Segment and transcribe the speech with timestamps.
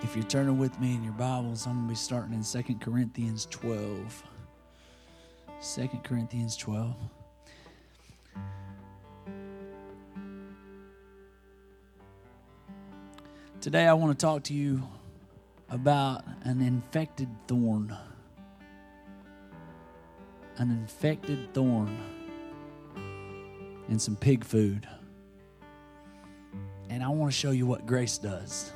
[0.00, 2.76] If you're turning with me in your Bibles, I'm going to be starting in 2
[2.76, 4.22] Corinthians 12.
[5.60, 6.94] 2 Corinthians 12.
[13.60, 14.86] Today, I want to talk to you
[15.68, 17.94] about an infected thorn.
[20.58, 21.98] An infected thorn
[23.88, 24.88] and some pig food.
[26.88, 28.72] And I want to show you what grace does.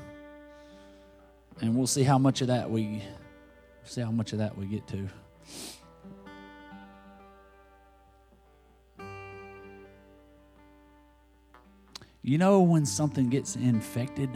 [1.60, 3.02] And we'll see how much of that we
[3.84, 5.08] see how much of that we get to.
[12.24, 14.30] You know when something gets infected,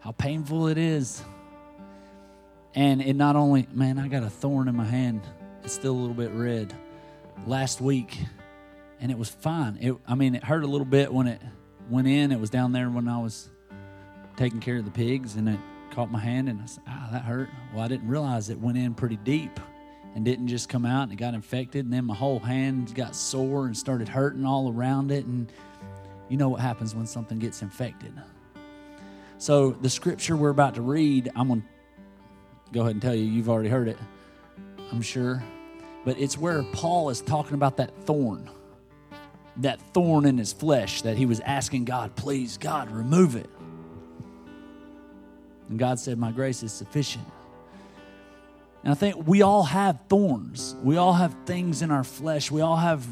[0.00, 1.22] how painful it is.
[2.74, 5.22] And it not only, man, I got a thorn in my hand.
[5.64, 6.74] It's still a little bit red.
[7.46, 8.18] Last week,
[9.00, 9.78] and it was fine.
[9.80, 11.40] It, I mean, it hurt a little bit when it
[11.88, 12.30] went in.
[12.30, 13.48] It was down there when I was
[14.36, 15.58] taking care of the pigs, and it
[15.90, 18.78] caught my hand, and I said, "Ah, that hurt." Well, I didn't realize it went
[18.78, 19.58] in pretty deep,
[20.14, 23.14] and didn't just come out, and it got infected, and then my whole hand got
[23.14, 25.50] sore and started hurting all around it, and
[26.28, 28.12] you know what happens when something gets infected.
[29.38, 31.62] So the scripture we're about to read, I'm gonna
[32.72, 33.24] go ahead and tell you.
[33.24, 33.98] You've already heard it,
[34.92, 35.42] I'm sure,
[36.04, 38.50] but it's where Paul is talking about that thorn
[39.58, 43.48] that thorn in his flesh that he was asking God, please, God, remove it.
[45.68, 47.26] And God said, My grace is sufficient.
[48.84, 50.76] And I think we all have thorns.
[50.82, 52.50] We all have things in our flesh.
[52.50, 53.04] We all have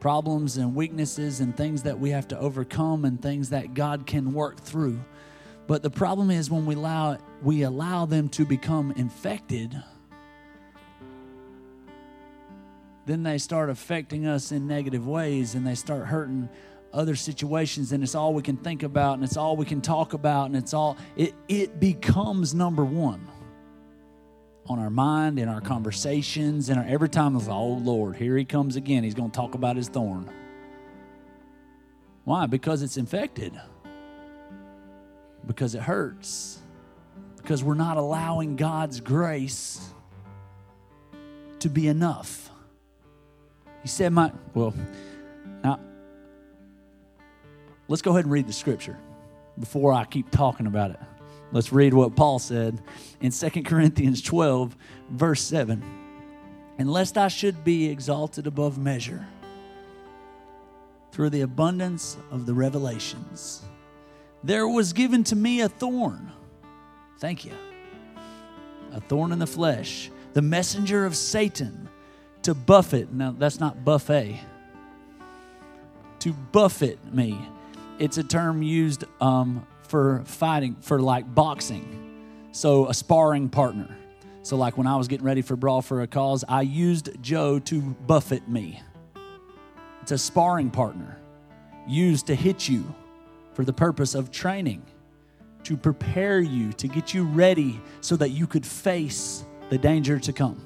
[0.00, 4.32] problems and weaknesses and things that we have to overcome and things that God can
[4.32, 4.98] work through.
[5.68, 9.80] But the problem is when we allow we allow them to become infected,
[13.06, 16.48] then they start affecting us in negative ways and they start hurting
[16.92, 20.12] other situations and it's all we can think about and it's all we can talk
[20.12, 23.26] about and it's all it it becomes number one
[24.66, 28.36] on our mind in our conversations and our, every time it's like, oh lord here
[28.36, 29.02] he comes again.
[29.04, 30.30] He's going to talk about his thorn.
[32.24, 32.46] Why?
[32.46, 33.58] Because it's infected.
[35.46, 36.60] Because it hurts.
[37.36, 39.92] Because we're not allowing god's grace
[41.58, 42.50] to be enough.
[43.82, 44.74] He said, My, well,
[47.88, 48.98] let's go ahead and read the scripture
[49.58, 51.00] before I keep talking about it.
[51.52, 52.80] Let's read what Paul said
[53.20, 54.74] in 2 Corinthians 12,
[55.10, 55.82] verse 7.
[56.78, 59.26] And lest I should be exalted above measure
[61.12, 63.62] through the abundance of the revelations,
[64.42, 66.32] there was given to me a thorn.
[67.18, 67.52] Thank you.
[68.92, 71.88] A thorn in the flesh, the messenger of Satan
[72.42, 73.12] to buffet.
[73.12, 74.40] Now, that's not buffet.
[76.20, 77.38] To buffet me.
[78.02, 82.48] It's a term used um, for fighting, for like boxing.
[82.50, 83.96] So, a sparring partner.
[84.42, 87.60] So, like when I was getting ready for Brawl for a Cause, I used Joe
[87.60, 88.82] to buffet me.
[90.02, 91.16] It's a sparring partner
[91.86, 92.92] used to hit you
[93.54, 94.82] for the purpose of training,
[95.62, 100.32] to prepare you, to get you ready so that you could face the danger to
[100.32, 100.60] come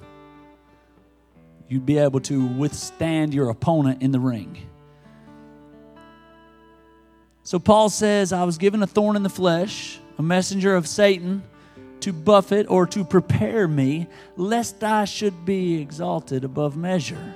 [1.68, 4.56] you'd be able to withstand your opponent in the ring.
[7.46, 11.44] So Paul says, I was given a thorn in the flesh, a messenger of Satan
[12.00, 17.34] to buffet or to prepare me, lest I should be exalted above measure.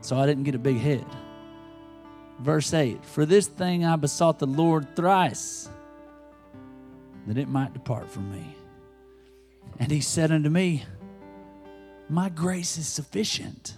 [0.00, 1.04] So I didn't get a big head.
[2.40, 5.68] Verse 8 For this thing I besought the Lord thrice,
[7.26, 8.56] that it might depart from me.
[9.78, 10.86] And he said unto me,
[12.08, 13.74] my grace is sufficient,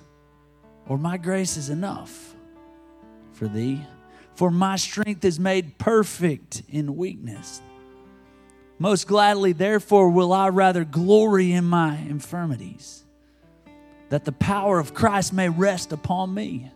[0.86, 2.36] or my grace is enough
[3.32, 3.81] for thee.
[4.34, 7.62] For my strength is made perfect in weakness.
[8.78, 13.04] Most gladly, therefore, will I rather glory in my infirmities,
[14.08, 16.70] that the power of Christ may rest upon me.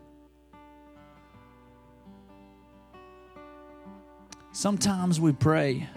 [4.53, 5.89] Sometimes we pray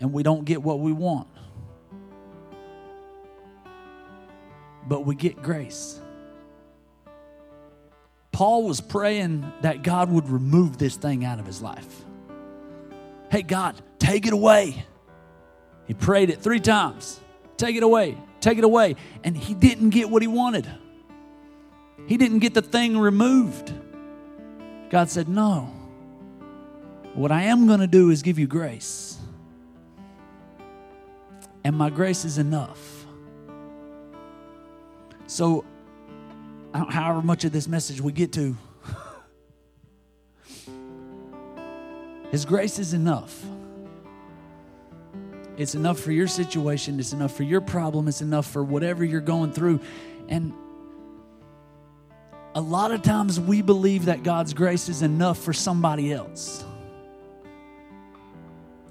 [0.00, 1.28] and we don't get what we want.
[4.90, 6.00] but we get grace.
[8.40, 12.06] Paul was praying that God would remove this thing out of his life.
[13.30, 14.86] Hey, God, take it away.
[15.86, 17.20] He prayed it three times
[17.58, 18.96] take it away, take it away.
[19.24, 20.66] And he didn't get what he wanted.
[22.06, 23.74] He didn't get the thing removed.
[24.88, 25.70] God said, No.
[27.12, 29.18] What I am going to do is give you grace.
[31.62, 33.04] And my grace is enough.
[35.26, 35.66] So,
[36.72, 38.56] however much of this message we get to,
[42.30, 43.44] His grace is enough.
[45.56, 49.20] It's enough for your situation, it's enough for your problem, it's enough for whatever you're
[49.20, 49.80] going through.
[50.28, 50.54] And
[52.54, 56.64] a lot of times we believe that God's grace is enough for somebody else.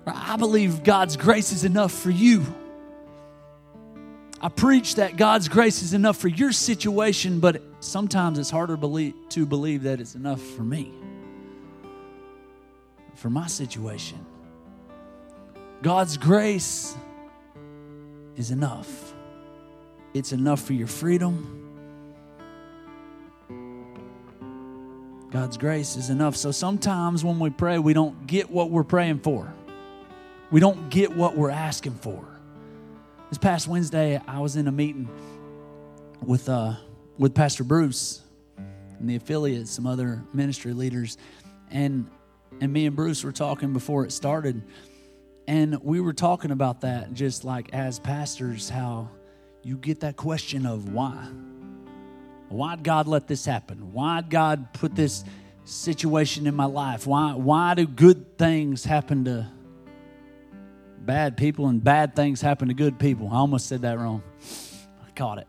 [0.05, 2.45] I believe God's grace is enough for you.
[4.41, 9.45] I preach that God's grace is enough for your situation, but sometimes it's harder to
[9.45, 10.93] believe that it's enough for me,
[13.15, 14.25] for my situation.
[15.81, 16.95] God's grace
[18.35, 19.13] is enough.
[20.13, 21.55] It's enough for your freedom.
[25.31, 26.35] God's grace is enough.
[26.35, 29.53] So sometimes when we pray, we don't get what we're praying for.
[30.51, 32.25] We don't get what we're asking for.
[33.29, 35.07] This past Wednesday, I was in a meeting
[36.25, 36.73] with uh,
[37.19, 38.21] with Pastor Bruce
[38.57, 41.19] and the affiliates, some other ministry leaders,
[41.69, 42.09] and
[42.61, 44.63] and me and Bruce were talking before it started,
[45.47, 49.09] and we were talking about that, just like as pastors, how
[49.61, 51.27] you get that question of why.
[52.47, 53.93] Why'd God let this happen?
[53.93, 55.23] Why'd God put this
[55.65, 57.05] situation in my life?
[57.05, 59.47] Why, why do good things happen to
[61.09, 63.29] bad people and bad things happen to good people.
[63.31, 64.21] I almost said that wrong.
[65.05, 65.47] I caught it.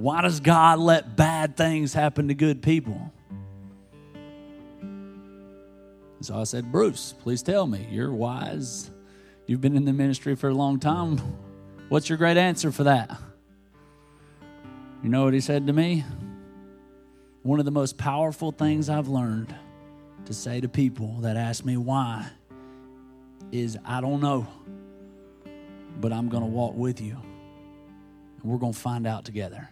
[0.00, 3.12] Why does God let bad things happen to good people?
[6.22, 7.86] So I said, Bruce, please tell me.
[7.90, 8.90] You're wise.
[9.46, 11.18] You've been in the ministry for a long time.
[11.90, 13.10] What's your great answer for that?
[15.02, 16.02] You know what he said to me?
[17.42, 19.54] One of the most powerful things I've learned
[20.24, 22.26] to say to people that ask me why
[23.52, 24.46] is I don't know,
[26.00, 27.18] but I'm going to walk with you.
[28.40, 29.68] And we're going to find out together.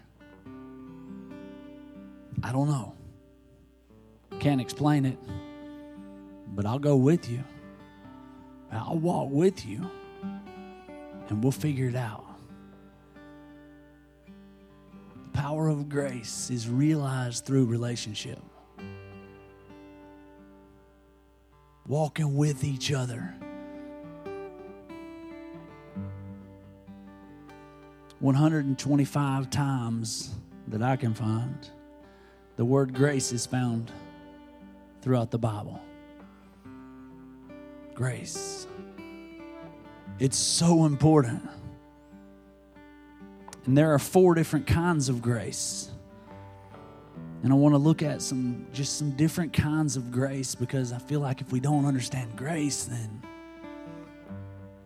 [2.43, 2.95] I don't know.
[4.41, 5.19] Can't explain it,
[6.55, 7.43] but I'll go with you.
[8.71, 9.91] I'll walk with you,
[11.29, 12.25] and we'll figure it out.
[15.25, 18.41] The power of grace is realized through relationship.
[21.87, 23.35] Walking with each other
[28.21, 30.35] 125 times
[30.67, 31.71] that I can find,
[32.59, 33.93] the word grace is found
[35.01, 35.81] throughout the Bible.
[37.95, 38.67] Grace.
[40.19, 41.49] It's so important.
[43.65, 45.93] And there are four different kinds of grace.
[47.45, 50.99] And I want to look at some just some different kinds of grace because I
[50.99, 53.23] feel like if we don't understand grace, then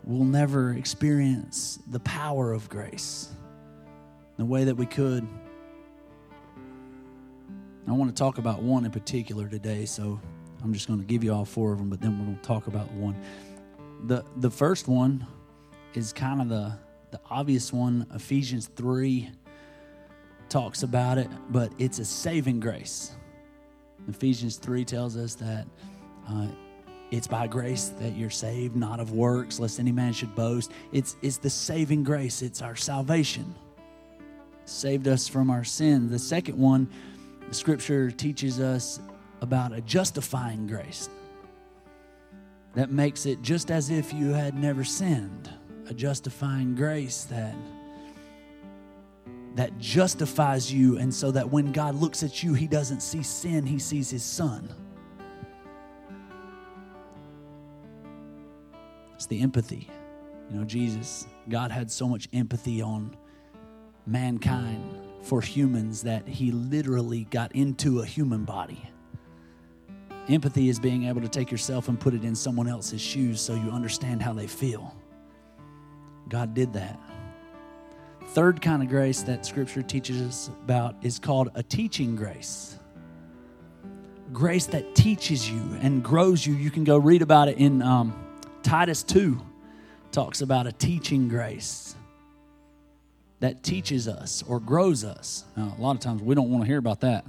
[0.05, 3.31] we'll never experience the power of grace
[4.37, 5.27] the way that we could.
[7.89, 10.21] I want to talk about one in particular today, so
[10.63, 12.43] I'm just going to give you all four of them, but then we're going to
[12.43, 13.21] talk about one.
[14.05, 15.27] The, the first one
[15.95, 16.73] is kind of the,
[17.11, 18.07] the obvious one.
[18.15, 19.31] Ephesians 3
[20.49, 23.13] talks about it, but it's a saving grace.
[24.09, 25.67] Ephesians 3 tells us that
[26.29, 26.47] uh,
[27.11, 30.71] it's by grace that you're saved, not of works, lest any man should boast.
[30.93, 33.55] It's, it's the saving grace, it's our salvation.
[34.67, 36.09] Saved us from our sin.
[36.09, 36.89] The second one,
[37.53, 38.99] the scripture teaches us
[39.43, 41.11] about a justifying grace
[42.75, 45.51] that makes it just as if you had never sinned.
[45.89, 47.55] A justifying grace that
[49.55, 53.67] that justifies you and so that when God looks at you he doesn't see sin
[53.67, 54.67] he sees his son
[59.17, 59.91] It's the empathy.
[60.51, 63.15] You know, Jesus, God had so much empathy on
[64.07, 68.83] mankind for humans that he literally got into a human body.
[70.29, 73.55] Empathy is being able to take yourself and put it in someone else's shoes so
[73.55, 74.95] you understand how they feel.
[76.29, 76.99] God did that.
[78.29, 82.79] Third kind of grace that scripture teaches us about is called a teaching grace.
[84.33, 86.55] Grace that teaches you and grows you.
[86.55, 88.15] You can go read about it in um,
[88.63, 89.41] Titus 2
[90.13, 91.97] talks about a teaching grace
[93.43, 95.45] that teaches us or grows us.
[95.57, 97.25] Now, a lot of times we don't want to hear about that.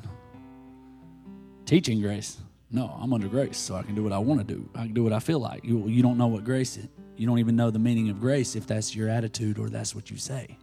[1.66, 2.38] Teaching grace.
[2.70, 4.70] No, I'm under grace, so I can do what I want to do.
[4.76, 5.66] I can do what I feel like.
[5.66, 6.88] You, you don't know what grace is.
[7.18, 10.12] You don't even know the meaning of grace if that's your attitude or that's what
[10.12, 10.56] you say.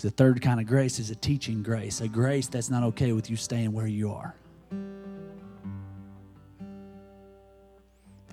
[0.00, 3.30] The third kind of grace is a teaching grace, a grace that's not okay with
[3.30, 4.34] you staying where you are.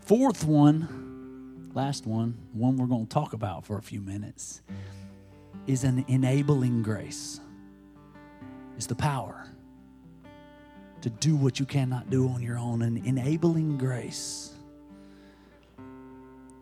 [0.01, 0.98] Fourth one,
[1.79, 4.61] last one, one we're going to talk about for a few minutes,
[5.65, 7.39] is an enabling grace.
[8.75, 9.45] It's the power.
[11.01, 14.53] to do what you cannot do on your own, an enabling grace.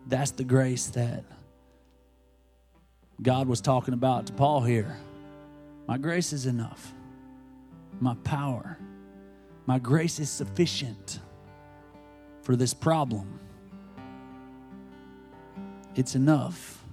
[0.06, 1.24] That's the grace that
[3.20, 4.96] God was talking about to Paul here.
[5.86, 6.92] My grace is enough,
[8.00, 8.78] my power,
[9.66, 11.20] my grace is sufficient
[12.42, 13.40] for this problem.
[15.98, 16.84] It's enough.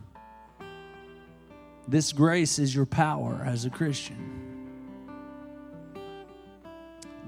[1.88, 4.66] This grace is your power as a Christian.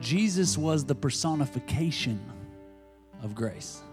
[0.01, 2.19] Jesus was the personification
[3.21, 3.83] of grace.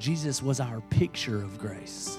[0.00, 2.18] Jesus was our picture of grace.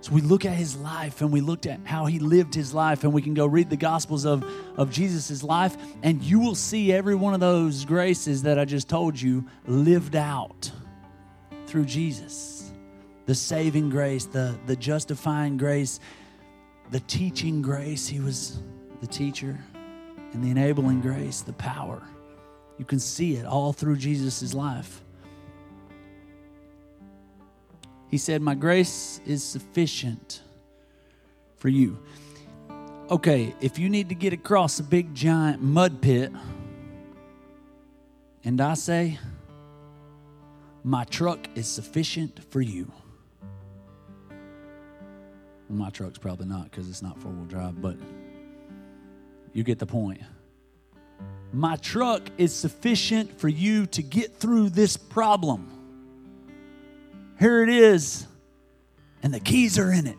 [0.00, 3.04] So we look at his life and we looked at how he lived his life,
[3.04, 4.44] and we can go read the Gospels of,
[4.76, 8.88] of Jesus' life, and you will see every one of those graces that I just
[8.88, 10.72] told you lived out
[11.68, 12.61] through Jesus.
[13.26, 16.00] The saving grace, the, the justifying grace,
[16.90, 18.06] the teaching grace.
[18.06, 18.60] He was
[19.00, 19.58] the teacher
[20.32, 22.02] and the enabling grace, the power.
[22.78, 25.02] You can see it all through Jesus' life.
[28.08, 30.42] He said, My grace is sufficient
[31.56, 31.98] for you.
[33.10, 36.32] Okay, if you need to get across a big giant mud pit,
[38.44, 39.18] and I say,
[40.82, 42.90] My truck is sufficient for you.
[45.72, 47.96] Well, my truck's probably not because it's not four wheel drive, but
[49.54, 50.20] you get the point.
[51.50, 55.70] My truck is sufficient for you to get through this problem.
[57.38, 58.26] Here it is,
[59.22, 60.18] and the keys are in it.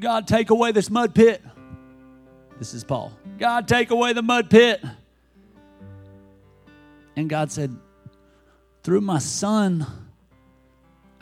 [0.00, 1.42] God, take away this mud pit.
[2.58, 3.10] This is Paul.
[3.38, 4.84] God, take away the mud pit.
[7.16, 7.74] And God said,
[8.82, 9.86] Through my son,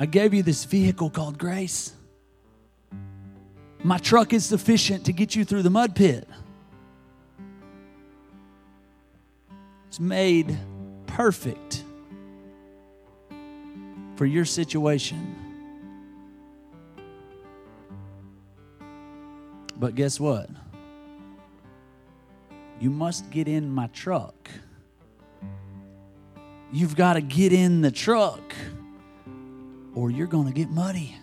[0.00, 1.92] I gave you this vehicle called grace.
[3.84, 6.26] My truck is sufficient to get you through the mud pit.
[9.88, 10.58] It's made
[11.06, 11.84] perfect
[14.16, 15.36] for your situation.
[19.76, 20.48] But guess what?
[22.80, 24.48] You must get in my truck.
[26.72, 28.54] You've got to get in the truck
[29.94, 31.16] or you're going to get muddy.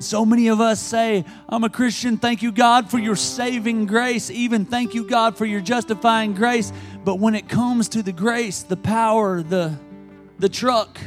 [0.00, 2.18] So many of us say, I'm a Christian.
[2.18, 4.30] Thank you, God, for your saving grace.
[4.30, 6.72] Even thank you, God, for your justifying grace.
[7.04, 9.76] But when it comes to the grace, the power, the,
[10.38, 11.00] the truck,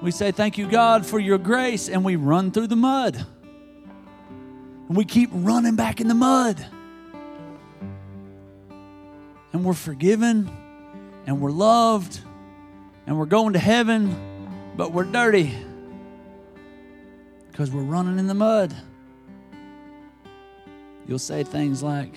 [0.00, 1.88] we say, Thank you, God, for your grace.
[1.88, 3.16] And we run through the mud.
[4.88, 6.64] And we keep running back in the mud.
[9.52, 10.48] And we're forgiven.
[11.26, 12.20] And we're loved.
[13.08, 14.72] And we're going to heaven.
[14.76, 15.52] But we're dirty
[17.60, 18.74] because we're running in the mud.
[21.06, 22.14] You'll say things like,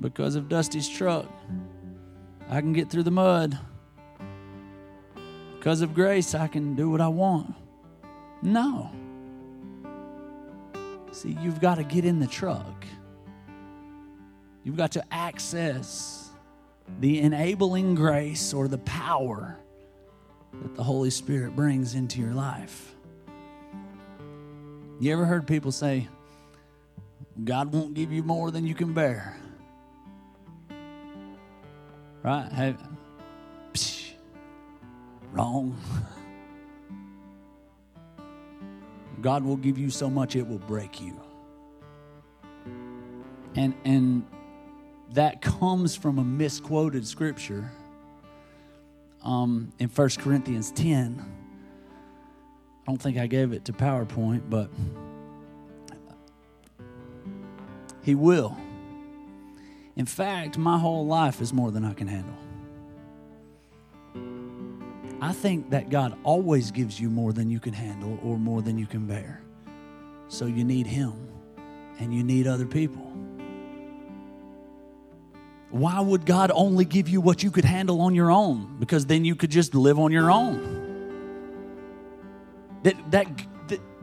[0.00, 1.26] because of Dusty's truck,
[2.50, 3.56] I can get through the mud.
[5.56, 7.54] Because of grace, I can do what I want.
[8.42, 8.90] No.
[11.12, 12.84] See, you've got to get in the truck.
[14.64, 16.32] You've got to access
[16.98, 19.56] the enabling grace or the power
[20.64, 22.93] that the Holy Spirit brings into your life.
[25.00, 26.08] You ever heard people say,
[27.42, 29.36] God won't give you more than you can bear?
[32.22, 32.48] Right?
[32.52, 32.76] Hey,
[33.72, 34.12] psh,
[35.32, 35.76] wrong.
[39.20, 41.20] God will give you so much it will break you.
[43.56, 44.26] And and
[45.12, 47.70] that comes from a misquoted scripture
[49.22, 51.43] um, in 1 Corinthians 10
[52.86, 54.68] I don't think I gave it to PowerPoint, but
[58.02, 58.56] He will.
[59.96, 62.36] In fact, my whole life is more than I can handle.
[65.22, 68.76] I think that God always gives you more than you can handle or more than
[68.76, 69.40] you can bear.
[70.28, 71.14] So you need Him
[71.98, 73.10] and you need other people.
[75.70, 78.76] Why would God only give you what you could handle on your own?
[78.78, 80.83] Because then you could just live on your own
[82.84, 83.26] that, that,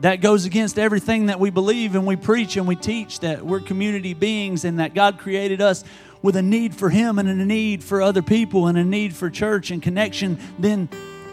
[0.00, 3.60] that goes against everything that we believe and we preach and we teach that we're
[3.60, 5.84] community beings and that God created us
[6.20, 9.30] with a need for Him and a need for other people and a need for
[9.30, 10.88] church and connection, then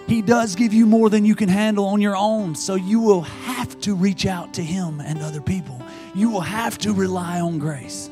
[0.08, 2.56] He does give you more than you can handle on your own.
[2.56, 5.82] So you will have to reach out to Him and other people.
[6.13, 8.10] You will have to rely on grace.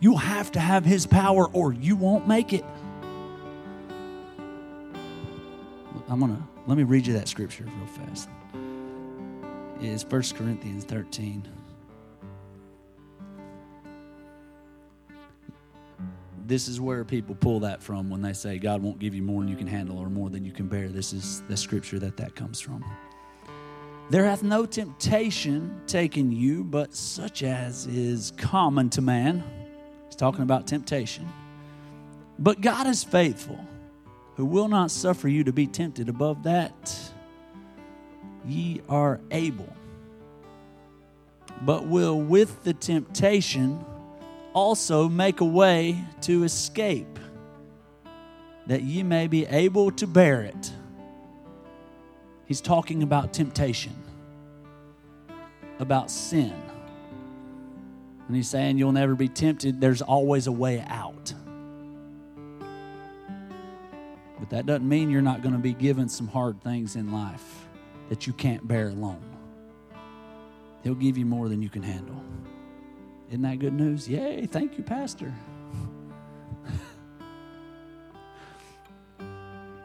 [0.00, 2.64] You'll have to have His power or you won't make it.
[6.08, 8.28] I'm going to let me read you that scripture real fast.
[9.80, 11.42] It's 1 Corinthians 13.
[16.46, 19.40] This is where people pull that from when they say God won't give you more
[19.40, 20.88] than you can handle or more than you can bear.
[20.88, 22.84] This is the scripture that that comes from.
[24.08, 29.42] There hath no temptation taken you, but such as is common to man.
[30.06, 31.28] He's talking about temptation.
[32.38, 33.58] But God is faithful
[34.40, 36.98] who will not suffer you to be tempted above that
[38.46, 39.70] ye are able,
[41.60, 43.84] but will with the temptation
[44.54, 47.18] also make a way to escape,
[48.66, 50.72] that ye may be able to bear it.
[52.46, 53.94] He's talking about temptation,
[55.78, 56.54] about sin.
[58.26, 59.82] And he's saying you'll never be tempted.
[59.82, 61.34] There's always a way out.
[64.40, 67.68] But that doesn't mean you're not going to be given some hard things in life
[68.08, 69.22] that you can't bear alone.
[70.82, 72.24] He'll give you more than you can handle.
[73.28, 74.08] Isn't that good news?
[74.08, 75.32] Yay, thank you, Pastor.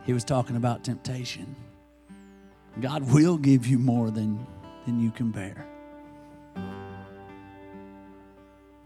[0.05, 1.53] he was talking about temptation.
[2.79, 4.47] God will give you more than,
[4.85, 5.67] than you can bear.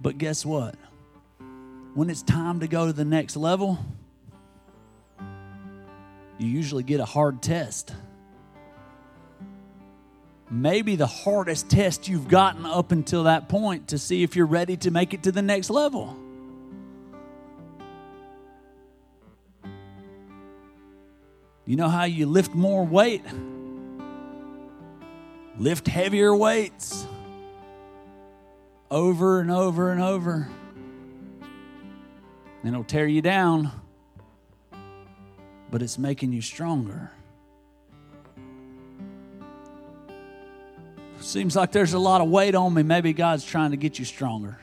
[0.01, 0.75] But guess what?
[1.93, 3.77] When it's time to go to the next level,
[6.39, 7.93] you usually get a hard test.
[10.49, 14.77] Maybe the hardest test you've gotten up until that point to see if you're ready
[14.77, 16.17] to make it to the next level.
[21.65, 23.21] You know how you lift more weight?
[25.59, 27.05] Lift heavier weights
[28.89, 30.49] over and over and over.
[32.63, 33.71] And it'll tear you down,
[35.71, 37.11] but it's making you stronger.
[41.19, 42.83] Seems like there's a lot of weight on me.
[42.83, 44.57] Maybe God's trying to get you stronger.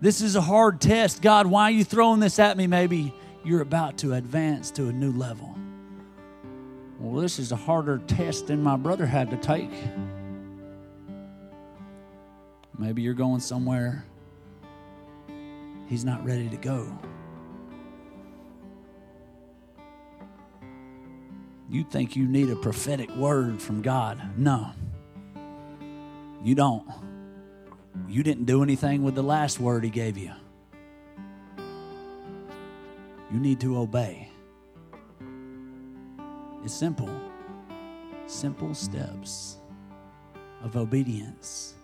[0.00, 1.22] This is a hard test.
[1.22, 2.66] God, why are you throwing this at me?
[2.66, 3.14] Maybe
[3.44, 5.56] you're about to advance to a new level.
[6.98, 9.70] Well, this is a harder test than my brother had to take.
[12.78, 14.04] Maybe you're going somewhere
[15.88, 16.86] he's not ready to go.
[21.68, 24.20] You think you need a prophetic word from God.
[24.36, 24.72] No,
[26.42, 26.88] you don't.
[28.08, 30.32] You didn't do anything with the last word He gave you.
[33.32, 34.30] You need to obey.
[36.64, 37.10] It's simple.
[38.26, 39.56] Simple steps
[40.62, 41.74] of obedience.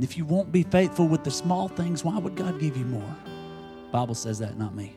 [0.00, 3.16] If you won't be faithful with the small things, why would God give you more?
[3.90, 4.96] Bible says that, not me.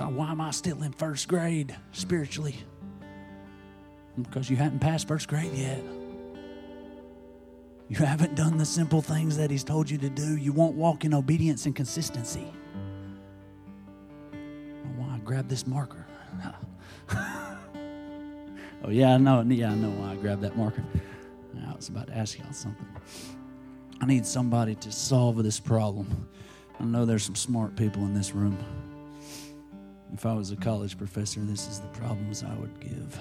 [0.00, 2.56] God, why am I still in first grade spiritually?
[4.16, 5.82] Because you hadn't passed first grade yet.
[7.90, 10.38] You haven't done the simple things that He's told you to do.
[10.38, 12.50] You won't walk in obedience and consistency.
[14.96, 16.06] Why grab this marker?
[17.12, 19.42] oh yeah, I know.
[19.42, 20.82] Yeah, I know why I grabbed that marker.
[21.68, 22.88] I was about to ask y'all something.
[24.00, 26.26] I need somebody to solve this problem.
[26.78, 28.56] I know there's some smart people in this room.
[30.12, 33.18] If I was a college professor, this is the problems I would give.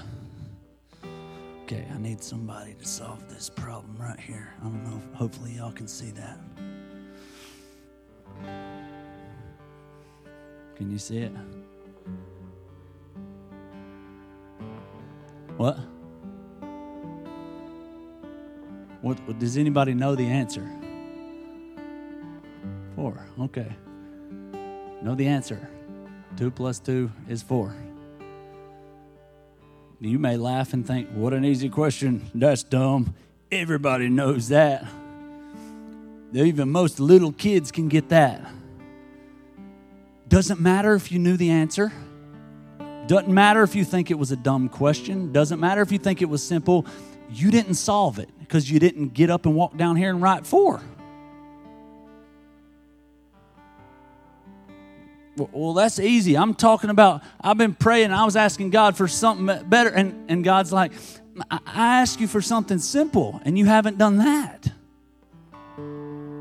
[1.64, 4.54] Okay, I need somebody to solve this problem right here.
[4.60, 4.98] I don't know.
[4.98, 6.40] If, hopefully, y'all can see that.
[10.76, 11.32] Can you see it?
[15.58, 15.78] What?
[19.02, 20.68] What, what does anybody know the answer?
[22.96, 23.28] Four.
[23.40, 23.72] Okay.
[25.02, 25.70] Know the answer.
[26.38, 27.76] Two plus two is four.
[30.02, 32.30] You may laugh and think, what an easy question.
[32.34, 33.14] That's dumb.
[33.52, 34.86] Everybody knows that.
[36.32, 38.50] Even most little kids can get that.
[40.28, 41.92] Doesn't matter if you knew the answer.
[43.08, 45.34] Doesn't matter if you think it was a dumb question.
[45.34, 46.86] Doesn't matter if you think it was simple.
[47.32, 50.46] You didn't solve it because you didn't get up and walk down here and write
[50.46, 50.82] four.
[55.40, 56.36] Well, that's easy.
[56.38, 60.44] I'm talking about, I've been praying, I was asking God for something better, and, and
[60.44, 60.92] God's like,
[61.50, 64.72] I asked you for something simple, and you haven't done that.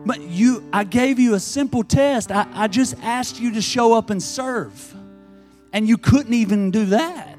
[0.05, 2.33] But you, I gave you a simple test.
[2.33, 4.95] I, I just asked you to show up and serve.
[5.73, 7.39] And you couldn't even do that.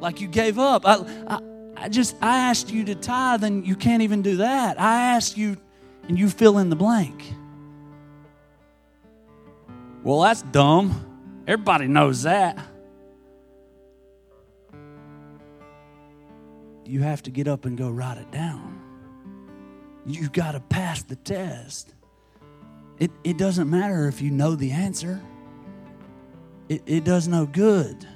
[0.00, 0.86] Like you gave up.
[0.86, 1.40] I, I,
[1.76, 4.80] I just, I asked you to tithe, and you can't even do that.
[4.80, 5.56] I asked you,
[6.08, 7.34] and you fill in the blank.
[10.02, 11.42] Well, that's dumb.
[11.46, 12.58] Everybody knows that.
[16.86, 18.80] You have to get up and go write it down.
[20.06, 21.94] You've got to pass the test.
[22.98, 25.22] It, it doesn't matter if you know the answer,
[26.68, 28.06] it, it does no good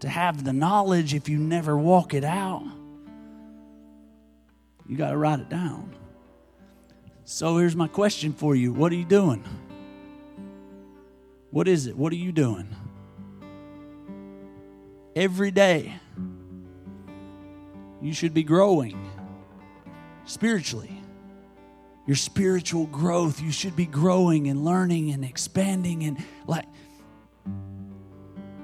[0.00, 2.64] to have the knowledge if you never walk it out.
[4.86, 5.94] You got to write it down.
[7.24, 9.44] So here's my question for you What are you doing?
[11.54, 11.96] What is it?
[11.96, 12.66] What are you doing?
[15.14, 15.94] Every day,
[18.02, 19.08] you should be growing
[20.24, 21.00] spiritually.
[22.08, 26.66] Your spiritual growth, you should be growing and learning and expanding and like.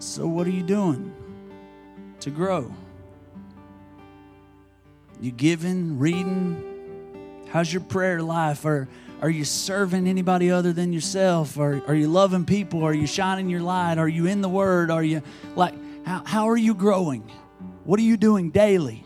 [0.00, 1.14] So, what are you doing
[2.18, 2.74] to grow?
[5.20, 7.46] You giving, reading?
[7.50, 8.64] How's your prayer life?
[8.64, 8.88] Or
[9.20, 11.58] are you serving anybody other than yourself?
[11.58, 12.84] Or are you loving people?
[12.84, 13.98] Are you shining your light?
[13.98, 14.90] Are you in the Word?
[14.90, 15.22] Are you
[15.54, 15.74] like,
[16.06, 17.30] how, how are you growing?
[17.84, 19.04] What are you doing daily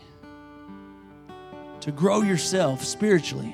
[1.81, 3.53] to grow yourself spiritually?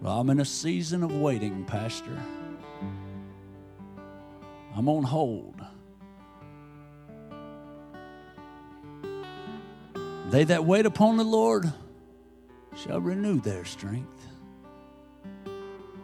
[0.00, 2.20] Well, I'm in a season of waiting, Pastor.
[4.76, 5.60] I'm on hold.
[10.30, 11.72] They that wait upon the Lord
[12.76, 14.26] shall renew their strength.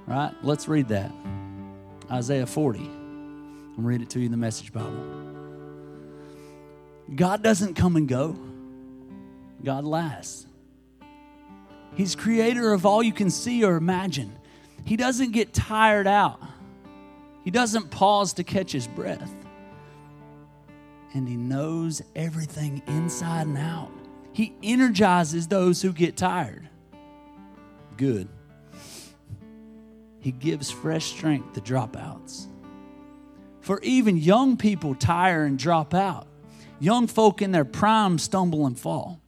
[0.07, 0.33] Right?
[0.42, 1.11] Let's read that.
[2.11, 2.81] Isaiah 40.
[2.81, 5.24] I'm read it to you in the message Bible.
[7.14, 8.37] God doesn't come and go.
[9.62, 10.46] God lasts.
[11.94, 14.37] He's creator of all you can see or imagine.
[14.85, 16.40] He doesn't get tired out.
[17.44, 19.35] He doesn't pause to catch his breath.
[21.14, 23.92] And he knows everything inside and out.
[24.35, 26.68] He energizes those who get tired.
[27.97, 28.29] Good.
[30.18, 32.49] He gives fresh strength to dropouts.
[33.61, 36.27] For even young people tire and drop out.
[36.81, 39.20] Young folk in their prime stumble and fall.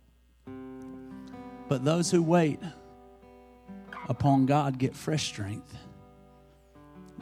[1.68, 2.58] But those who wait
[4.08, 5.72] upon God get fresh strength.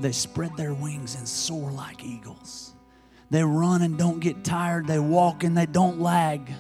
[0.01, 2.73] They spread their wings and soar like eagles.
[3.29, 4.87] They run and don't get tired.
[4.87, 6.51] They walk and they don't lag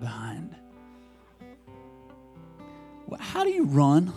[0.00, 0.56] behind.
[3.18, 4.12] How do you run,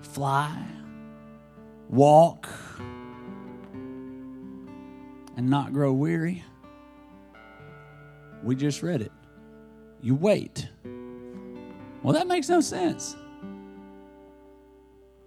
[0.00, 0.56] fly,
[1.88, 2.48] walk,
[5.36, 6.44] and not grow weary?
[8.42, 9.12] We just read it.
[10.00, 10.68] You wait.
[12.02, 13.16] Well, that makes no sense.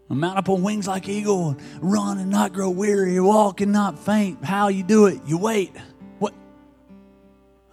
[0.10, 4.00] Mount up on wings like eagle, and run and not grow weary, walk and not
[4.00, 4.44] faint.
[4.44, 5.22] How you do it?
[5.26, 5.76] You wait.
[6.20, 6.34] What?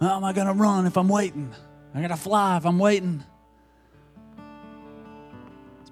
[0.01, 1.53] How am I going to run if I'm waiting?
[1.93, 3.23] I got to fly if I'm waiting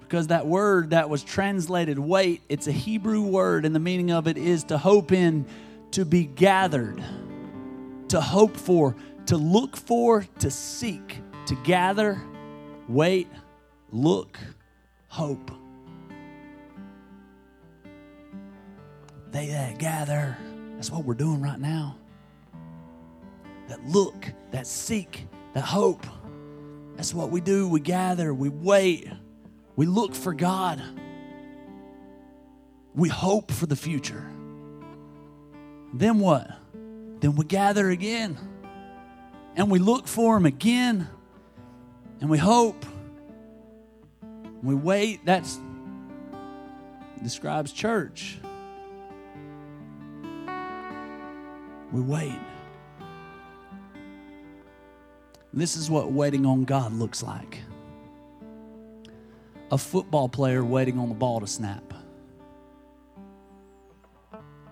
[0.04, 4.28] because that word that was translated wait, it's a Hebrew word, and the meaning of
[4.28, 5.46] it is to hope in,
[5.92, 7.02] to be gathered,
[8.08, 8.94] to hope for,
[9.26, 12.20] to look for, to seek, to gather,
[12.88, 13.28] wait,
[13.90, 14.38] look,
[15.08, 15.50] hope.
[19.30, 20.36] They that gather,
[20.76, 21.96] that's what we're doing right now.
[23.68, 26.06] That look, that seek, that hope.
[26.94, 27.68] That's what we do.
[27.68, 29.08] We gather, we wait,
[29.76, 30.82] we look for God.
[32.94, 34.30] We hope for the future.
[35.92, 36.48] Then what?
[37.20, 38.38] Then we gather again
[39.56, 41.08] and we look for Him again
[42.20, 42.84] and we hope.
[44.62, 45.24] We wait.
[45.24, 45.58] That's
[47.22, 48.38] describes church.
[51.90, 52.38] We wait.
[55.52, 57.60] This is what waiting on God looks like
[59.74, 61.92] a football player waiting on the ball to snap.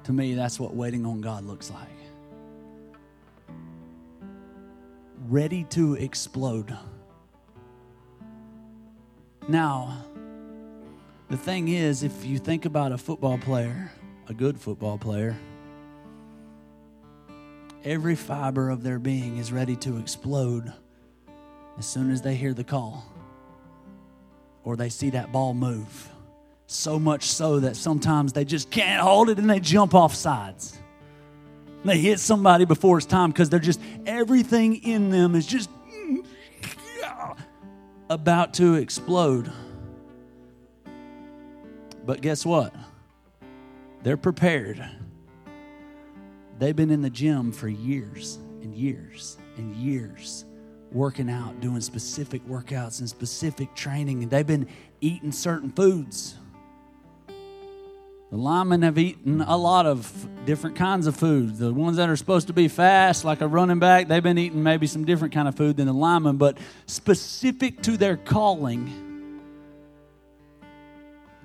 [0.04, 1.88] To me, that's what waiting on God looks like.
[5.28, 6.78] Ready to explode.
[9.48, 10.04] Now,
[11.30, 13.90] the thing is, if you think about a football player,
[14.28, 15.36] a good football player,
[17.82, 20.72] every fiber of their being is ready to explode
[21.76, 23.11] as soon as they hear the call
[24.64, 26.08] or they see that ball move.
[26.66, 30.78] So much so that sometimes they just can't hold it and they jump off sides.
[31.84, 35.68] They hit somebody before it's time because they're just, everything in them is just
[38.08, 39.50] about to explode.
[42.06, 42.74] But guess what?
[44.02, 44.84] They're prepared.
[46.58, 50.44] They've been in the gym for years and years and years
[50.94, 54.68] working out, doing specific workouts and specific training, and they've been
[55.00, 56.36] eating certain foods.
[58.30, 60.10] The linemen have eaten a lot of
[60.46, 61.58] different kinds of food.
[61.58, 64.62] The ones that are supposed to be fast, like a running back, they've been eating
[64.62, 69.40] maybe some different kind of food than the linemen, but specific to their calling,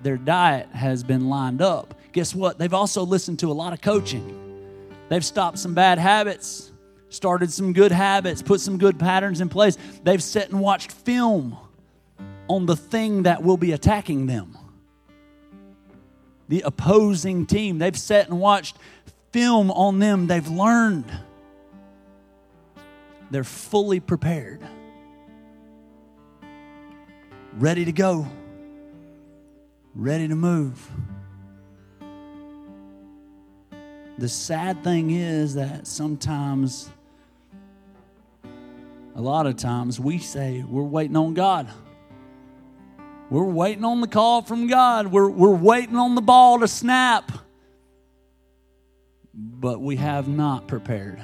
[0.02, 1.94] their diet has been lined up.
[2.12, 2.58] Guess what?
[2.58, 4.86] They've also listened to a lot of coaching.
[5.10, 6.72] They've stopped some bad habits,
[7.10, 9.76] started some good habits, put some good patterns in place.
[10.02, 11.56] They've sat and watched film
[12.48, 14.56] on the thing that will be attacking them
[16.48, 17.78] the opposing team.
[17.78, 18.76] They've sat and watched
[19.32, 21.04] film on them, they've learned.
[23.30, 24.62] They're fully prepared,
[27.58, 28.26] ready to go,
[29.94, 30.90] ready to move.
[34.16, 36.90] The sad thing is that sometimes,
[39.18, 41.68] a lot of times, we say we're waiting on God.
[43.30, 45.08] We're waiting on the call from God.
[45.08, 47.32] We're, we're waiting on the ball to snap.
[49.34, 51.20] But we have not prepared.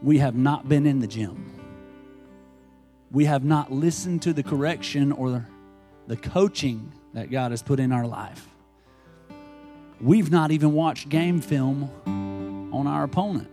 [0.00, 1.52] We have not been in the gym.
[3.10, 5.46] We have not listened to the correction or
[6.06, 8.48] the coaching that God has put in our life.
[10.00, 11.90] We've not even watched game film
[12.72, 13.50] on our opponent.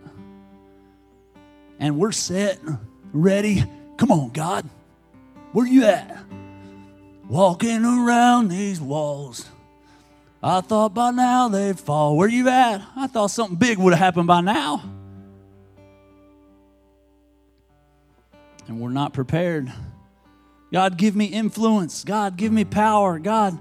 [1.78, 2.58] And we're set,
[3.12, 3.64] ready.
[3.96, 4.68] Come on, God.
[5.52, 6.26] Where you at?
[7.28, 9.46] walking around these walls.
[10.42, 12.16] I thought by now they'd fall.
[12.16, 12.82] Where you at?
[12.94, 14.82] I thought something big would have happened by now.
[18.68, 19.72] And we're not prepared.
[20.72, 22.04] God, give me influence.
[22.04, 23.18] God, give me power.
[23.18, 23.58] God,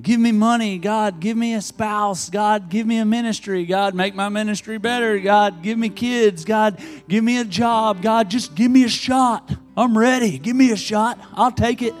[0.00, 0.78] give me money.
[0.78, 2.28] God, give me a spouse.
[2.30, 3.64] God, give me a ministry.
[3.64, 5.18] God, make my ministry better.
[5.18, 6.44] God, give me kids.
[6.44, 8.02] God, give me a job.
[8.02, 9.50] God, just give me a shot.
[9.76, 10.38] I'm ready.
[10.38, 11.18] Give me a shot.
[11.34, 11.94] I'll take it.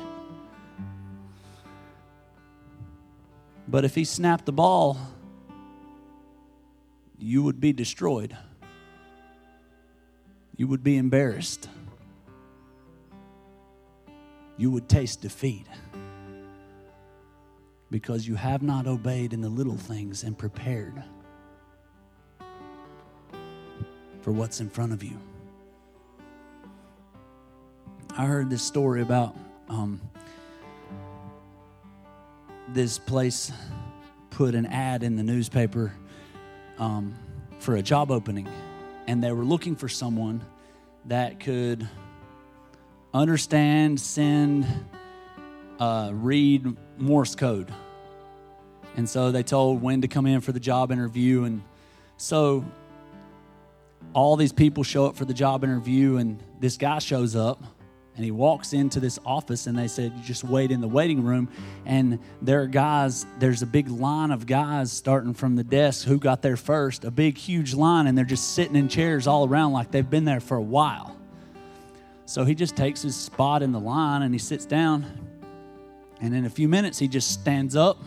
[3.68, 4.98] But if he snapped the ball,
[7.18, 8.36] you would be destroyed.
[10.56, 11.68] You would be embarrassed.
[14.56, 15.66] You would taste defeat
[17.90, 21.02] because you have not obeyed in the little things and prepared
[24.20, 25.18] for what's in front of you.
[28.18, 29.36] I heard this story about
[29.68, 30.00] um,
[32.68, 33.52] this place
[34.30, 35.92] put an ad in the newspaper
[36.78, 37.14] um,
[37.58, 38.48] for a job opening,
[39.06, 40.44] and they were looking for someone
[41.04, 41.88] that could
[43.14, 44.66] understand, send,
[45.78, 47.72] uh, read Morse code.
[48.96, 51.44] And so they told when to come in for the job interview.
[51.44, 51.62] And
[52.16, 52.64] so
[54.14, 57.62] all these people show up for the job interview, and this guy shows up
[58.16, 61.22] and he walks into this office and they said you just wait in the waiting
[61.22, 61.48] room
[61.84, 66.18] and there are guys there's a big line of guys starting from the desk who
[66.18, 69.72] got there first a big huge line and they're just sitting in chairs all around
[69.72, 71.14] like they've been there for a while
[72.24, 75.04] so he just takes his spot in the line and he sits down
[76.20, 78.02] and in a few minutes he just stands up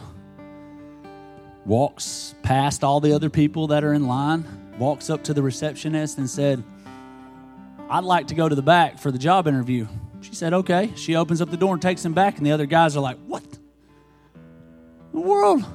[1.65, 4.45] walks past all the other people that are in line
[4.80, 6.63] walks up to the receptionist and said
[7.89, 9.88] I'd like to go to the back for the job interview.
[10.22, 10.91] She said, okay.
[10.95, 13.17] She opens up the door and takes him back, and the other guys are like,
[13.26, 13.43] what?
[15.12, 15.65] The world?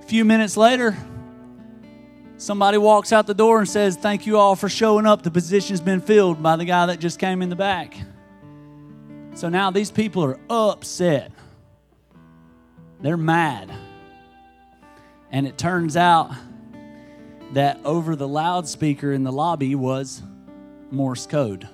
[0.00, 0.96] A few minutes later,
[2.36, 5.22] somebody walks out the door and says, Thank you all for showing up.
[5.22, 7.96] The position's been filled by the guy that just came in the back.
[9.34, 11.32] So now these people are upset.
[13.00, 13.72] They're mad.
[15.30, 16.30] And it turns out
[17.52, 20.22] that over the loudspeaker in the lobby was
[20.90, 21.68] Morse code.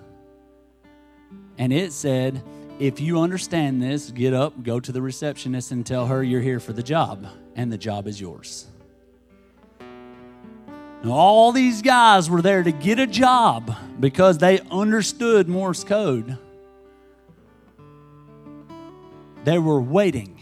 [1.58, 2.42] And it said,
[2.78, 6.60] if you understand this, get up, go to the receptionist, and tell her you're here
[6.60, 8.66] for the job, and the job is yours.
[11.02, 16.38] Now, all these guys were there to get a job because they understood Morse code.
[19.44, 20.40] They were waiting.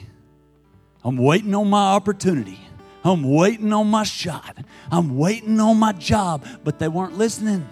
[1.05, 2.59] I'm waiting on my opportunity.
[3.05, 4.59] I'm waiting on my shot.
[4.91, 6.45] I'm waiting on my job.
[6.65, 7.67] But they weren't listening.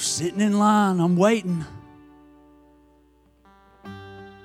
[0.00, 1.64] sitting in line, I'm waiting.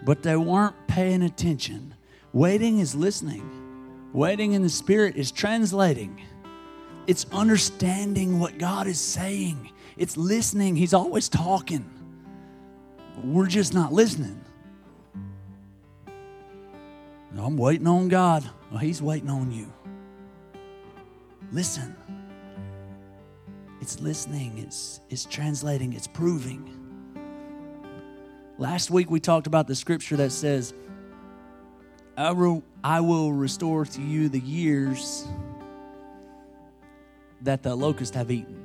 [0.04, 1.96] But they weren't paying attention.
[2.34, 3.50] Waiting is listening,
[4.14, 6.22] waiting in the Spirit is translating.
[7.08, 10.76] It's understanding what God is saying, it's listening.
[10.76, 11.90] He's always talking.
[13.24, 14.42] We're just not listening.
[17.38, 18.48] I'm waiting on God.
[18.72, 19.72] Well, He's waiting on you.
[21.52, 21.96] Listen.
[23.82, 26.72] It's listening, it's, it's translating, it's proving.
[28.58, 30.74] Last week we talked about the scripture that says,
[32.18, 35.28] I will, I will restore to you the years
[37.42, 38.60] that the locusts have eaten.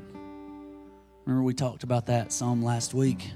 [1.27, 3.31] Remember, we talked about that some last week.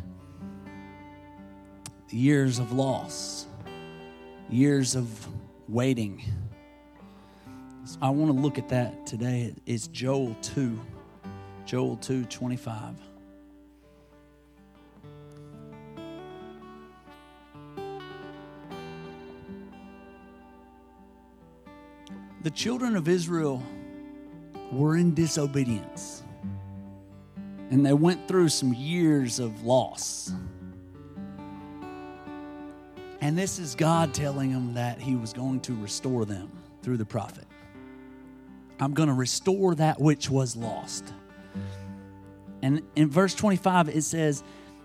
[2.14, 3.44] Years of loss,
[4.48, 5.08] years of
[5.66, 6.22] waiting.
[7.84, 9.52] So I want to look at that today.
[9.66, 10.78] It's Joel 2,
[11.66, 12.94] Joel 2 25.
[22.44, 23.60] The children of Israel
[24.70, 26.22] were in disobedience.
[27.72, 30.32] And they went through some years of loss.
[33.24, 37.06] And this is God telling them that He was going to restore them through the
[37.06, 37.46] prophet.
[38.78, 41.10] I'm going to restore that which was lost.
[42.60, 44.44] And in verse 25, it says,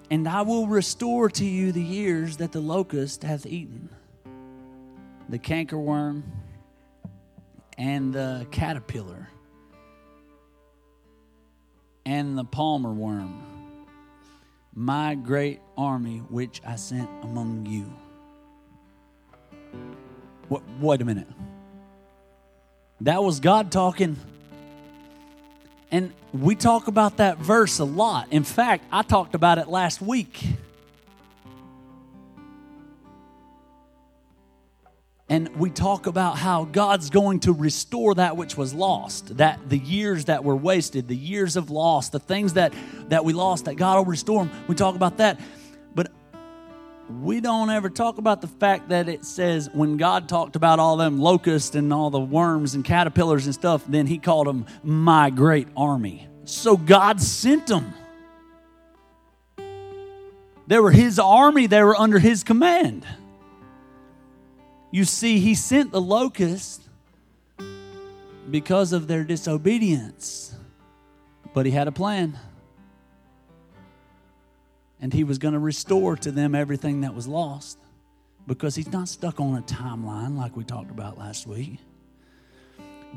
[0.09, 3.89] And I will restore to you the years that the locust hath eaten,
[5.27, 6.23] the cankerworm,
[7.77, 9.27] and the caterpillar
[12.05, 13.43] and the palmer worm,
[14.73, 17.91] my great army which I sent among you.
[20.49, 21.27] Wait a minute.
[23.01, 24.17] That was God talking.
[25.91, 28.27] And we talk about that verse a lot.
[28.31, 30.43] In fact, I talked about it last week.
[35.29, 39.77] and we talk about how God's going to restore that which was lost, that the
[39.77, 42.73] years that were wasted, the years of loss, the things that
[43.09, 44.63] that we lost, that God will restore them.
[44.67, 45.39] We talk about that.
[47.09, 50.95] We don't ever talk about the fact that it says when God talked about all
[50.95, 55.31] them locusts and all the worms and caterpillars and stuff, then he called them my
[55.31, 56.27] great army.
[56.45, 57.93] So God sent them.
[60.67, 63.07] They were his army, they were under his command.
[64.91, 66.87] You see, he sent the locusts
[68.51, 70.55] because of their disobedience,
[71.55, 72.37] but he had a plan.
[75.01, 77.77] And he was going to restore to them everything that was lost
[78.47, 81.77] because he's not stuck on a timeline like we talked about last week.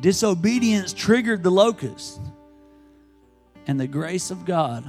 [0.01, 2.21] Disobedience triggered the locust,
[3.67, 4.85] and the grace of God,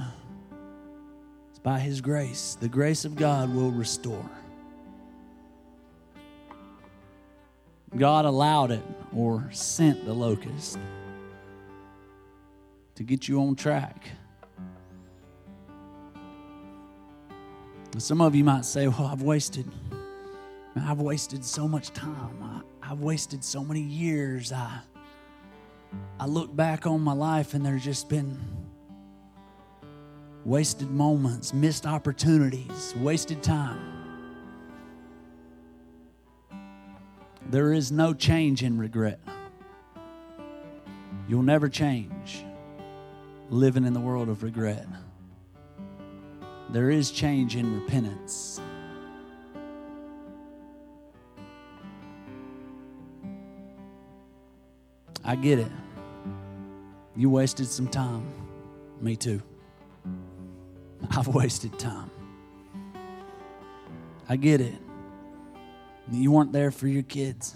[1.50, 4.28] it's by his grace, the grace of God will restore.
[7.96, 8.82] God allowed it
[9.14, 10.78] or sent the locust
[12.96, 14.08] to get you on track.
[17.98, 19.70] Some of you might say, Well, I've wasted,
[20.76, 22.42] I've wasted so much time.
[22.82, 24.52] I, have wasted so many years.
[24.52, 24.80] I,
[26.18, 28.38] I look back on my life and there's just been
[30.44, 33.80] wasted moments, missed opportunities, wasted time.
[37.48, 39.20] There is no change in regret.
[41.28, 42.44] You'll never change
[43.50, 44.86] living in the world of regret.
[46.70, 48.60] There is change in repentance.
[55.24, 55.70] I get it.
[57.16, 58.30] You wasted some time.
[59.00, 59.40] Me too.
[61.10, 62.10] I've wasted time.
[64.28, 64.74] I get it.
[66.10, 67.54] You weren't there for your kids.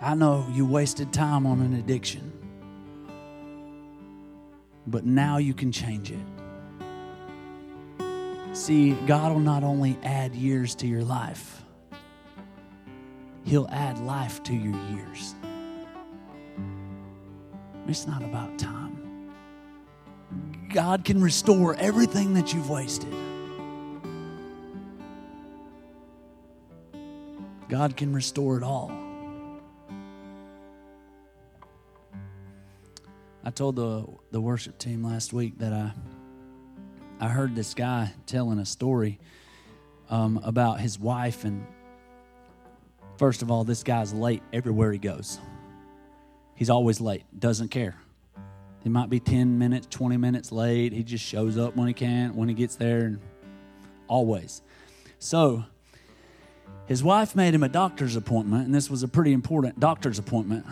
[0.00, 2.32] I know you wasted time on an addiction,
[4.86, 6.39] but now you can change it.
[8.60, 11.62] See, God will not only add years to your life,
[13.42, 15.34] He'll add life to your years.
[17.88, 19.32] It's not about time.
[20.74, 23.14] God can restore everything that you've wasted.
[27.70, 28.92] God can restore it all.
[33.42, 35.92] I told the, the worship team last week that I,
[37.22, 39.18] I heard this guy telling a story
[40.08, 41.44] um, about his wife.
[41.44, 41.66] And
[43.18, 45.38] first of all, this guy's late everywhere he goes.
[46.54, 47.96] He's always late, doesn't care.
[48.82, 50.94] He might be 10 minutes, 20 minutes late.
[50.94, 53.20] He just shows up when he can, when he gets there, and
[54.08, 54.62] always.
[55.18, 55.64] So
[56.86, 60.64] his wife made him a doctor's appointment, and this was a pretty important doctor's appointment.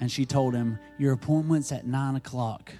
[0.00, 2.72] And she told him, Your appointment's at nine o'clock.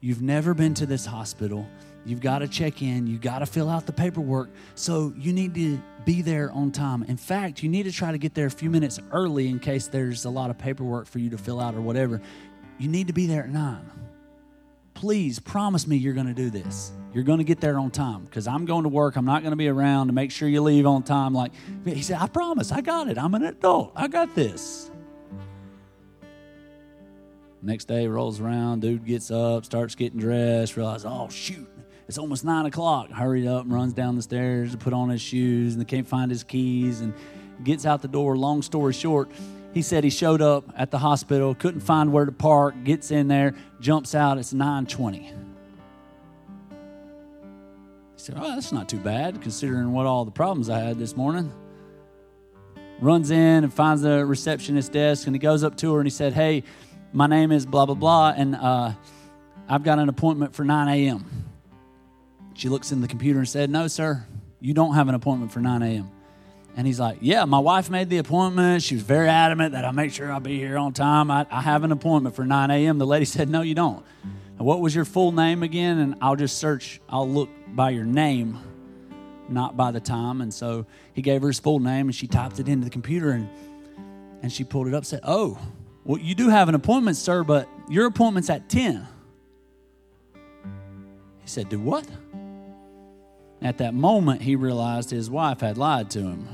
[0.00, 1.66] You've never been to this hospital.
[2.06, 3.06] You've got to check in.
[3.06, 4.50] You've got to fill out the paperwork.
[4.76, 7.02] So you need to be there on time.
[7.02, 9.88] In fact, you need to try to get there a few minutes early in case
[9.88, 12.22] there's a lot of paperwork for you to fill out or whatever.
[12.78, 13.90] You need to be there at nine.
[14.94, 16.90] please promise me you're going to do this.
[17.14, 19.16] You're going to get there on time because I'm going to work.
[19.16, 21.32] I'm not going to be around to make sure you leave on time.
[21.34, 21.52] Like
[21.84, 23.16] he said, I promise, I got it.
[23.16, 23.92] I'm an adult.
[23.94, 24.90] I got this.
[27.60, 31.68] Next day rolls around, dude gets up, starts getting dressed, realizes, oh shoot,
[32.08, 33.10] it's almost nine o'clock.
[33.10, 36.06] Hurried up and runs down the stairs to put on his shoes and they can't
[36.06, 37.12] find his keys and
[37.62, 38.36] gets out the door.
[38.36, 39.30] Long story short,
[39.74, 43.28] he said he showed up at the hospital, couldn't find where to park, gets in
[43.28, 45.18] there, jumps out, it's 920.
[45.18, 45.34] He
[48.16, 51.52] said, Oh, that's not too bad considering what all the problems I had this morning.
[53.00, 56.10] Runs in and finds the receptionist desk and he goes up to her and he
[56.10, 56.64] said, Hey,
[57.12, 58.92] my name is blah, blah, blah, and uh,
[59.68, 61.24] I've got an appointment for 9 a.m.
[62.54, 64.24] She looks in the computer and said, No, sir,
[64.60, 66.10] you don't have an appointment for 9 a.m.
[66.76, 68.82] And he's like, Yeah, my wife made the appointment.
[68.82, 71.30] She was very adamant that I make sure I'll be here on time.
[71.30, 72.98] I, I have an appointment for 9 a.m.
[72.98, 74.04] The lady said, No, you don't.
[74.56, 75.98] what was your full name again?
[75.98, 78.58] And I'll just search, I'll look by your name,
[79.48, 80.40] not by the time.
[80.40, 83.30] And so he gave her his full name and she typed it into the computer
[83.30, 83.48] and,
[84.42, 85.58] and she pulled it up said, Oh,
[86.08, 89.06] well, you do have an appointment, sir, but your appointment's at 10.
[90.34, 90.40] He
[91.44, 92.08] said, Do what?
[93.60, 96.48] At that moment, he realized his wife had lied to him.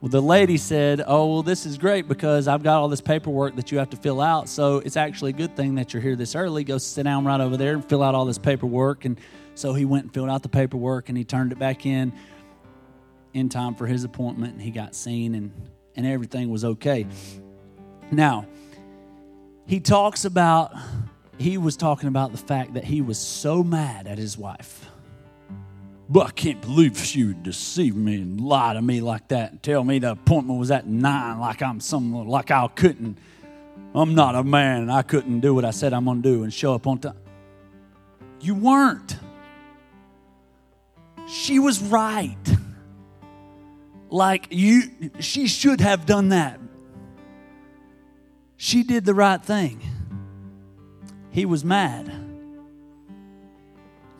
[0.00, 3.54] Well, the lady said, Oh, well, this is great because I've got all this paperwork
[3.54, 4.48] that you have to fill out.
[4.48, 6.64] So it's actually a good thing that you're here this early.
[6.64, 9.04] Go sit down right over there and fill out all this paperwork.
[9.04, 9.20] And
[9.54, 12.12] so he went and filled out the paperwork and he turned it back in
[13.32, 14.54] in time for his appointment.
[14.54, 15.52] And he got seen and,
[15.94, 17.06] and everything was okay.
[18.12, 18.46] Now,
[19.66, 20.76] he talks about,
[21.38, 24.86] he was talking about the fact that he was so mad at his wife.
[26.10, 29.62] But I can't believe she would deceive me and lie to me like that and
[29.62, 33.16] tell me the appointment was at nine, like I'm some, like I couldn't,
[33.94, 36.52] I'm not a man and I couldn't do what I said I'm gonna do and
[36.52, 37.16] show up on time.
[38.40, 39.16] You weren't.
[41.28, 42.36] She was right.
[44.10, 44.82] Like you,
[45.20, 46.60] she should have done that
[48.62, 49.82] she did the right thing.
[51.30, 52.06] He was mad.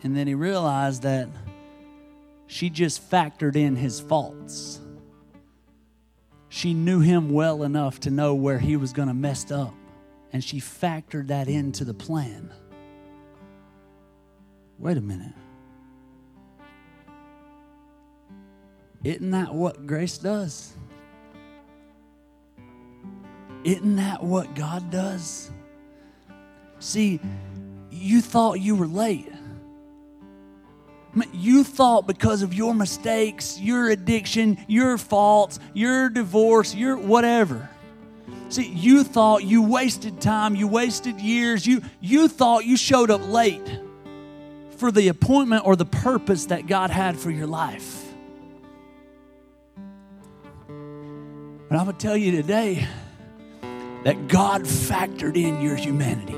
[0.03, 1.29] And then he realized that
[2.47, 4.81] she just factored in his faults.
[6.49, 9.73] She knew him well enough to know where he was going to mess up,
[10.33, 12.51] and she factored that into the plan.
[14.77, 15.35] Wait a minute.
[19.05, 20.73] Isn't that what grace does?
[23.63, 25.51] Isn't that what God does?
[26.79, 27.19] See,
[27.89, 29.31] you thought you were late.
[31.31, 37.69] You thought because of your mistakes, your addiction, your faults, your divorce, your whatever.
[38.49, 43.27] See, you thought you wasted time, you wasted years, you, you thought you showed up
[43.27, 43.79] late
[44.77, 48.03] for the appointment or the purpose that God had for your life.
[50.67, 52.87] But I'm going to tell you today,
[54.03, 56.33] that God factored in your humanity.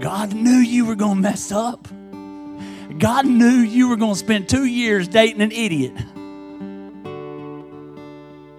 [0.00, 1.88] God knew you were going to mess up.
[2.98, 5.92] God knew you were going to spend two years dating an idiot.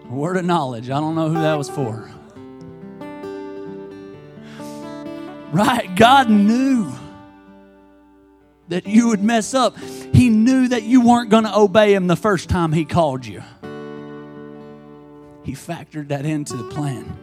[0.10, 0.90] Word of knowledge.
[0.90, 2.10] I don't know who that was for.
[5.52, 5.94] Right?
[5.96, 6.92] God knew
[8.70, 9.78] that you would mess up.
[9.80, 13.44] He knew that you weren't going to obey Him the first time He called you.
[15.50, 17.18] He factored that into the plan.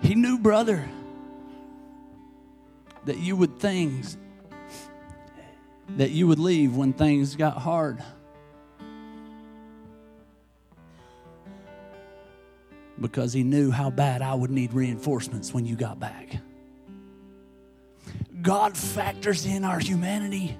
[0.00, 0.88] He knew, brother,
[3.04, 4.16] that you would things
[5.98, 8.02] that you would leave when things got hard.
[12.98, 16.38] Because he knew how bad I would need reinforcements when you got back.
[18.40, 20.58] God factors in our humanity.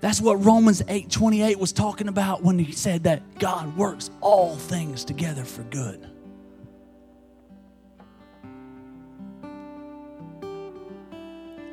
[0.00, 4.56] That's what Romans 8 28 was talking about when he said that God works all
[4.56, 6.08] things together for good.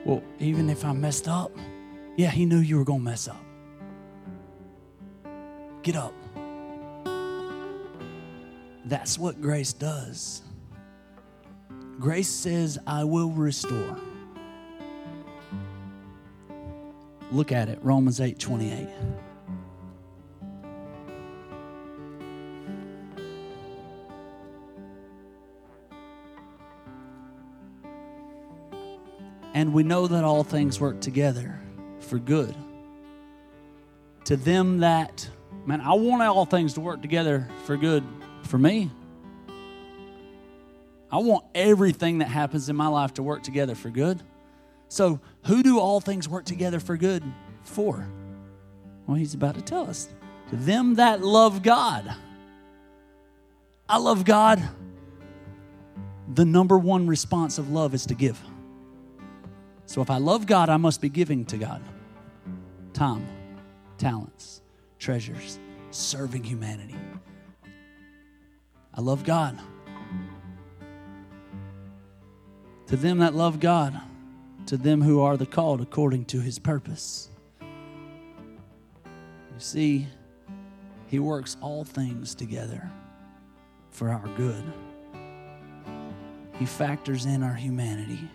[0.05, 1.51] Well, even if I messed up,
[2.17, 3.43] yeah, he knew you were going to mess up.
[5.81, 6.13] Get up.
[8.85, 10.41] That's what grace does.
[11.99, 13.97] Grace says, I will restore.
[17.33, 18.87] Look at it, Romans 8 28.
[29.55, 31.59] And we know that all things work together
[32.01, 32.55] for good.
[34.25, 35.27] To them that,
[35.65, 38.03] man, I want all things to work together for good
[38.43, 38.91] For me,
[41.11, 44.21] I want everything that happens in my life to work together for good.
[44.93, 47.23] So, who do all things work together for good
[47.63, 48.07] for?
[49.07, 50.07] Well, he's about to tell us.
[50.51, 52.13] To them that love God.
[53.89, 54.61] I love God.
[56.35, 58.39] The number one response of love is to give.
[59.87, 61.81] So if I love God, I must be giving to God
[62.93, 63.27] time,
[63.97, 64.61] talents,
[64.99, 65.57] treasures,
[65.89, 66.95] serving humanity.
[68.93, 69.57] I love God.
[72.89, 73.99] To them that love God,
[74.67, 77.29] to them who are the called according to his purpose.
[77.61, 80.07] You see,
[81.07, 82.89] he works all things together
[83.91, 84.63] for our good.
[86.59, 88.29] He factors in our humanity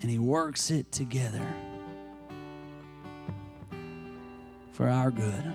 [0.00, 1.46] and He works it together
[4.72, 5.54] for our good.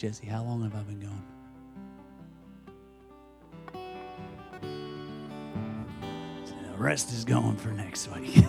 [0.00, 1.22] Jesse, how long have I been gone?
[6.72, 8.38] the rest is going for next week.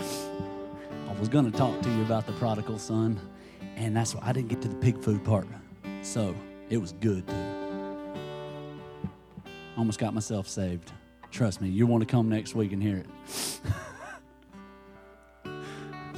[0.00, 3.20] I was going to talk to you about the prodigal son,
[3.76, 5.46] and that's why I didn't get to the pig food part.
[6.00, 6.34] So
[6.70, 8.14] it was good too.
[9.76, 10.90] Almost got myself saved.
[11.30, 13.06] Trust me, you want to come next week and hear it.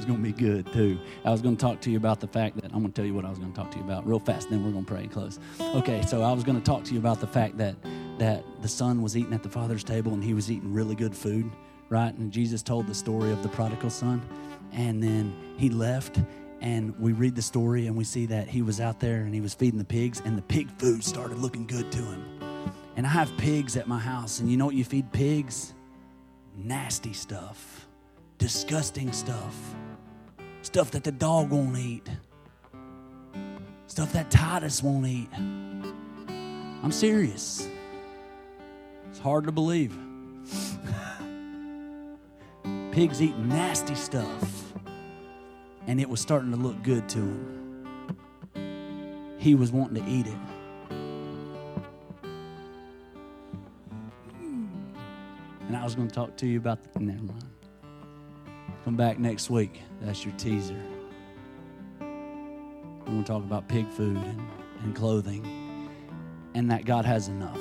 [0.01, 0.99] it's going to be good too.
[1.23, 3.05] I was going to talk to you about the fact that I'm going to tell
[3.05, 4.83] you what I was going to talk to you about real fast, then we're going
[4.83, 5.39] to pray and close.
[5.59, 7.75] Okay, so I was going to talk to you about the fact that
[8.17, 11.15] that the son was eating at the father's table and he was eating really good
[11.15, 11.51] food,
[11.89, 12.13] right?
[12.15, 14.23] And Jesus told the story of the prodigal son,
[14.71, 16.19] and then he left.
[16.61, 19.41] And we read the story and we see that he was out there and he
[19.41, 22.25] was feeding the pigs, and the pig food started looking good to him.
[22.95, 25.75] And I have pigs at my house, and you know what you feed pigs?
[26.55, 27.87] Nasty stuff,
[28.37, 29.55] disgusting stuff,
[30.61, 32.07] stuff that the dog won't eat,
[33.87, 35.29] stuff that Titus won't eat.
[36.83, 37.67] I'm serious.
[39.09, 39.97] It's hard to believe.
[42.91, 44.73] Pigs eat nasty stuff,
[45.87, 47.57] and it was starting to look good to him.
[49.37, 50.37] He was wanting to eat it.
[55.67, 56.99] And I was going to talk to you about the.
[56.99, 57.50] Never mind.
[58.83, 59.81] Come back next week.
[60.01, 60.81] That's your teaser.
[61.99, 64.47] We're going to talk about pig food and,
[64.81, 65.89] and clothing,
[66.55, 67.59] and that God has enough.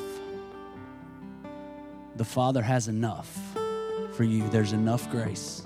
[2.16, 3.38] The Father has enough
[4.12, 4.48] for you.
[4.48, 5.62] There's enough grace,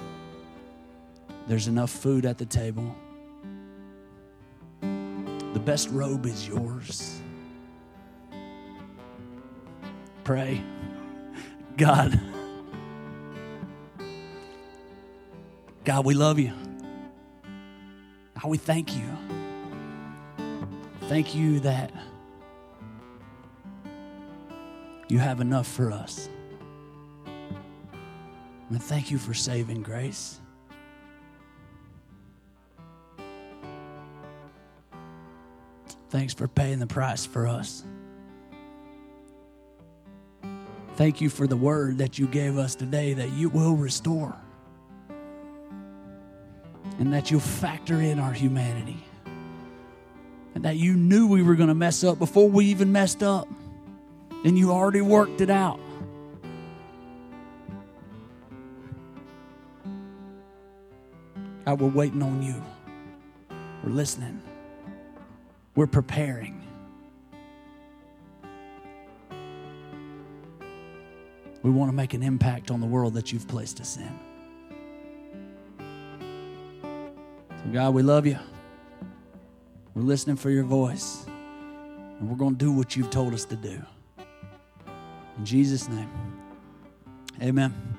[1.46, 2.94] there's enough food at the table.
[4.80, 7.20] The best robe is yours.
[10.24, 10.61] Pray,
[11.76, 12.20] God.
[15.85, 16.53] God, we love you.
[18.41, 19.05] God, we thank you.
[21.09, 21.93] Thank you that
[25.09, 26.30] you have enough for us.
[28.70, 30.41] And thank you for saving grace.
[36.09, 37.85] Thanks for paying the price for us.
[40.97, 44.35] Thank you for the word that you gave us today that you will restore
[47.05, 49.05] and that you'll factor in our humanity
[50.55, 53.46] and that you knew we were going to mess up before we even messed up
[54.42, 55.78] and you already worked it out.
[61.66, 62.62] God, we're waiting on you.
[63.82, 64.40] We're listening.
[65.74, 66.62] We're preparing.
[71.62, 74.34] We want to make an impact on the world that you've placed us in.
[77.75, 78.39] God, we love you.
[79.95, 81.27] We're listening for your voice.
[81.27, 83.83] And we're going to do what you've told us to do.
[85.37, 86.09] In Jesus' name,
[87.43, 87.93] amen.